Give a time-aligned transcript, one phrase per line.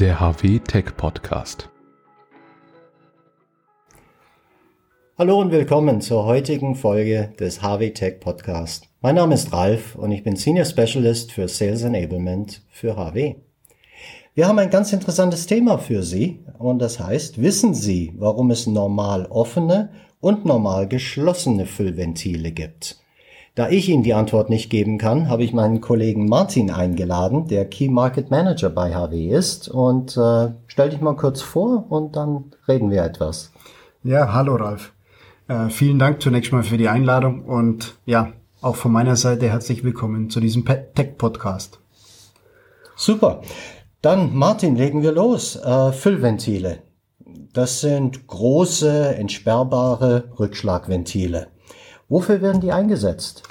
[0.00, 1.68] der HW Tech Podcast.
[5.18, 8.88] Hallo und willkommen zur heutigen Folge des HW Tech Podcast.
[9.00, 13.34] Mein Name ist Ralf und ich bin Senior Specialist für Sales Enablement für HW.
[14.36, 18.68] Wir haben ein ganz interessantes Thema für Sie und das heißt, wissen Sie, warum es
[18.68, 19.90] normal offene
[20.20, 23.00] und normal geschlossene Füllventile gibt?
[23.58, 27.64] Da ich Ihnen die Antwort nicht geben kann, habe ich meinen Kollegen Martin eingeladen, der
[27.64, 29.68] Key Market Manager bei HW ist.
[29.68, 33.50] Und äh, stell dich mal kurz vor und dann reden wir etwas.
[34.04, 34.92] Ja, hallo Ralf.
[35.48, 39.82] Äh, vielen Dank zunächst mal für die Einladung und ja, auch von meiner Seite herzlich
[39.82, 41.80] willkommen zu diesem Tech-Podcast.
[42.94, 43.42] Super.
[44.02, 45.56] Dann, Martin, legen wir los.
[45.56, 46.84] Äh, Füllventile.
[47.54, 51.48] Das sind große, entsperrbare Rückschlagventile.
[52.08, 53.42] Wofür werden die eingesetzt?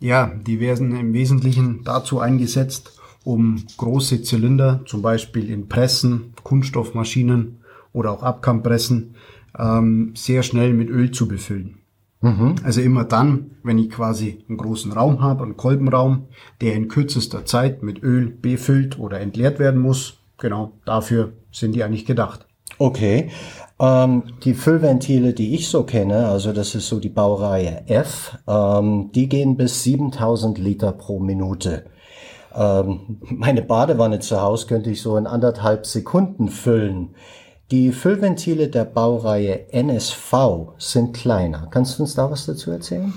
[0.00, 7.58] Ja, die werden im Wesentlichen dazu eingesetzt, um große Zylinder, zum Beispiel in Pressen, Kunststoffmaschinen
[7.92, 9.14] oder auch Abkammpressen,
[9.58, 11.78] ähm, sehr schnell mit Öl zu befüllen.
[12.20, 12.54] Mhm.
[12.62, 16.28] Also immer dann, wenn ich quasi einen großen Raum habe, einen Kolbenraum,
[16.60, 21.84] der in kürzester Zeit mit Öl befüllt oder entleert werden muss, genau dafür sind die
[21.84, 22.46] eigentlich gedacht.
[22.78, 23.30] Okay.
[23.80, 29.10] Ähm, die Füllventile, die ich so kenne, also das ist so die Baureihe F, ähm,
[29.12, 31.86] die gehen bis 7000 Liter pro Minute.
[32.54, 37.14] Ähm, meine Badewanne zu Hause könnte ich so in anderthalb Sekunden füllen.
[37.70, 41.68] Die Füllventile der Baureihe NSV sind kleiner.
[41.70, 43.14] Kannst du uns da was dazu erzählen?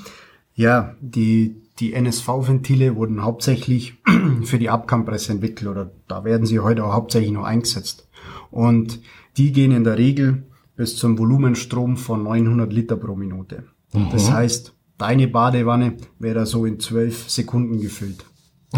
[0.54, 3.96] Ja, die, die NSV-Ventile wurden hauptsächlich
[4.44, 8.08] für die Abkammpresse entwickelt oder da werden sie heute auch hauptsächlich noch eingesetzt.
[8.52, 9.02] Und
[9.38, 10.44] die gehen in der Regel
[10.76, 13.66] bis zum Volumenstrom von 900 Liter pro Minute.
[13.94, 14.10] Mhm.
[14.12, 18.26] Das heißt, deine Badewanne wäre so in zwölf Sekunden gefüllt.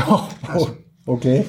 [0.10, 0.70] Oh, also,
[1.06, 1.46] okay.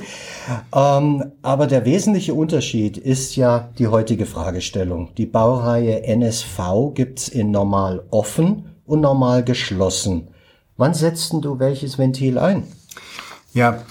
[0.74, 5.14] Ähm, aber der wesentliche Unterschied ist ja die heutige Fragestellung.
[5.16, 10.28] Die Baureihe NSV gibt's in normal offen und normal geschlossen.
[10.78, 12.62] Wann setzt du welches Ventil ein?
[13.52, 13.82] Ja,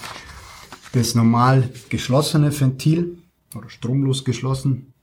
[0.92, 3.18] das normal geschlossene Ventil
[3.54, 4.94] oder stromlos geschlossen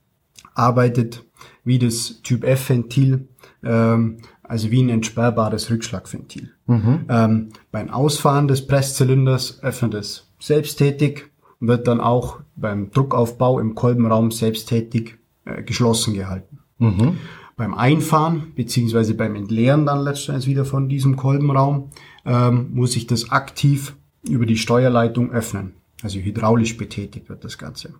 [0.54, 1.24] arbeitet
[1.64, 3.28] wie das Typ F-Ventil,
[3.62, 6.50] ähm, also wie ein entsperrbares Rückschlagventil.
[6.66, 7.04] Mhm.
[7.08, 11.26] Ähm, beim Ausfahren des Presszylinders öffnet es selbsttätig
[11.60, 16.58] und wird dann auch beim Druckaufbau im Kolbenraum selbsttätig äh, geschlossen gehalten.
[16.78, 17.18] Mhm.
[17.56, 21.90] Beim Einfahren beziehungsweise beim Entleeren dann letztendlich wieder von diesem Kolbenraum
[22.26, 25.72] ähm, muss ich das aktiv über die Steuerleitung öffnen.
[26.02, 27.94] Also hydraulisch betätigt wird das Ganze.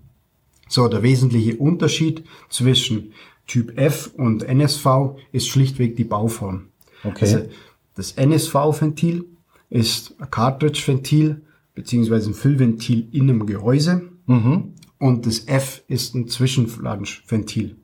[0.68, 3.12] So, der wesentliche Unterschied zwischen
[3.46, 4.86] Typ F und NSV
[5.32, 6.66] ist schlichtweg die Bauform.
[7.04, 7.24] Okay.
[7.24, 7.48] Also
[7.94, 9.24] das NSV-Ventil
[9.70, 11.42] ist ein Cartridge-Ventil
[11.74, 14.74] beziehungsweise ein Füllventil in einem Gehäuse mhm.
[14.98, 17.76] und das F ist ein Zwischenflanschventil.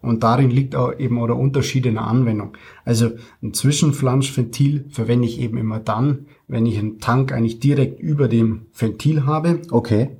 [0.00, 2.56] Und darin liegt auch eben auch der Unterschied in der Anwendung.
[2.84, 3.10] Also
[3.42, 8.66] ein Zwischenflanschventil verwende ich eben immer dann, wenn ich einen Tank eigentlich direkt über dem
[8.76, 9.62] Ventil habe.
[9.70, 10.16] Okay.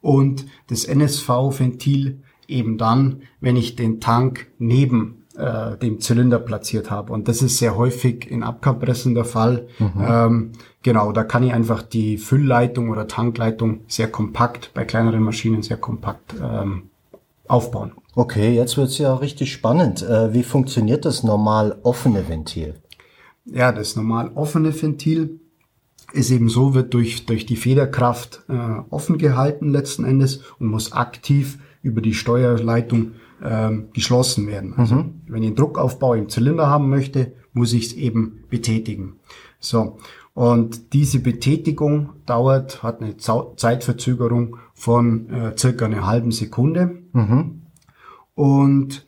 [0.00, 7.12] Und das NSV-Ventil eben dann, wenn ich den Tank neben äh, dem Zylinder platziert habe.
[7.12, 9.68] Und das ist sehr häufig in Abkapressen der Fall.
[9.78, 10.04] Mhm.
[10.06, 10.52] Ähm,
[10.82, 15.76] genau, da kann ich einfach die Füllleitung oder Tankleitung sehr kompakt, bei kleineren Maschinen sehr
[15.76, 16.90] kompakt ähm,
[17.48, 17.92] aufbauen.
[18.14, 20.02] Okay, jetzt wird's ja richtig spannend.
[20.02, 22.74] Äh, wie funktioniert das normal offene Ventil?
[23.44, 25.40] Ja, das normal offene Ventil
[26.12, 28.54] ist eben so, wird durch, durch die Federkraft äh,
[28.90, 34.74] offen gehalten letzten Endes und muss aktiv über die Steuerleitung ähm, geschlossen werden.
[34.76, 35.20] Also mhm.
[35.26, 39.16] wenn ich einen Druckaufbau im Zylinder haben möchte, muss ich es eben betätigen.
[39.60, 39.98] So.
[40.34, 47.02] Und diese Betätigung dauert, hat eine Zeitverzögerung von äh, circa einer halben Sekunde.
[47.12, 47.62] Mhm.
[48.34, 49.06] Und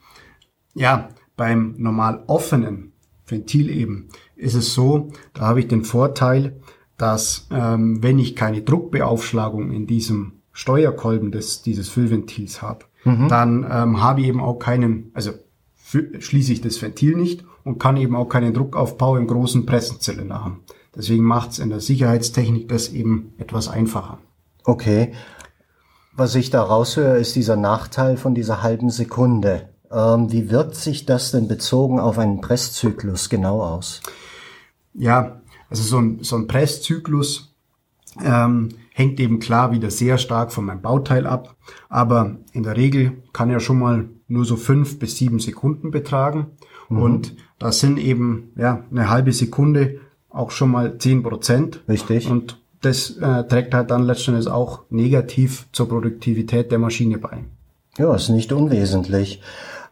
[0.74, 2.92] ja, beim normal offenen
[3.24, 6.60] Ventil eben ist es so, da habe ich den Vorteil,
[6.96, 13.28] dass ähm, wenn ich keine Druckbeaufschlagung in diesem Steuerkolben des, dieses Füllventils habe, mhm.
[13.28, 15.30] dann ähm, habe ich eben auch keinen, also
[15.76, 20.64] schließe ich das Ventil nicht und kann eben auch keinen Druckaufbau im großen Pressenzylinder haben.
[20.96, 24.18] Deswegen macht es in der Sicherheitstechnik das eben etwas einfacher.
[24.64, 25.12] Okay.
[26.12, 29.68] Was ich da raushöre, ist dieser Nachteil von dieser halben Sekunde.
[29.90, 34.00] Ähm, wie wirkt sich das denn bezogen auf einen Presszyklus genau aus?
[34.94, 37.54] Ja, also so ein, so ein Presszyklus
[38.22, 41.56] ähm, hängt eben klar wieder sehr stark von meinem Bauteil ab.
[41.88, 46.48] Aber in der Regel kann er schon mal nur so fünf bis sieben Sekunden betragen.
[46.88, 47.02] Mhm.
[47.02, 51.82] Und das sind eben ja eine halbe Sekunde auch schon mal zehn Prozent.
[51.88, 52.28] Richtig.
[52.28, 57.44] Und das äh, trägt halt dann letztendlich auch negativ zur Produktivität der Maschine bei.
[57.98, 59.42] Ja, ist nicht unwesentlich.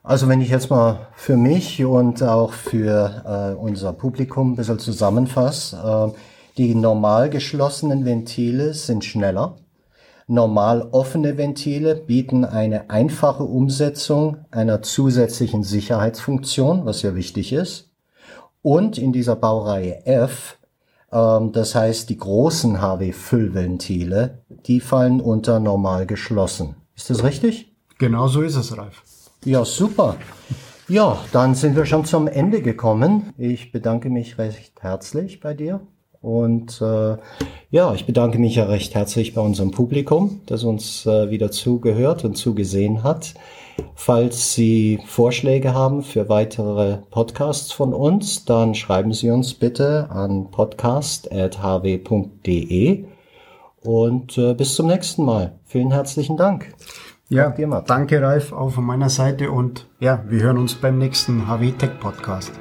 [0.03, 4.79] Also wenn ich jetzt mal für mich und auch für äh, unser Publikum ein bisschen
[4.79, 6.19] zusammenfasse, äh,
[6.57, 9.59] die normal geschlossenen Ventile sind schneller.
[10.27, 17.91] Normal offene Ventile bieten eine einfache Umsetzung einer zusätzlichen Sicherheitsfunktion, was ja wichtig ist.
[18.61, 20.58] Und in dieser Baureihe F,
[21.11, 26.77] das heißt die großen HW-Füllventile, die fallen unter normal geschlossen.
[26.95, 27.73] Ist das richtig?
[27.99, 29.03] Genau so ist es, Ralf.
[29.45, 30.17] Ja, super.
[30.89, 33.33] Ja, dann sind wir schon zum Ende gekommen.
[33.39, 35.81] Ich bedanke mich recht herzlich bei dir.
[36.21, 37.17] Und äh,
[37.71, 42.25] ja, ich bedanke mich ja recht herzlich bei unserem Publikum, das uns äh, wieder zugehört
[42.25, 43.35] und zugesehen hat.
[43.95, 50.51] Falls Sie Vorschläge haben für weitere Podcasts von uns, dann schreiben Sie uns bitte an
[50.51, 51.35] podcast.hw.de
[53.83, 55.59] und äh, bis zum nächsten Mal.
[55.67, 56.75] Vielen herzlichen Dank.
[57.29, 57.51] Ja,
[57.87, 62.01] danke Ralf, auch von meiner Seite und ja, wir hören uns beim nächsten HW Tech
[62.01, 62.53] Podcast.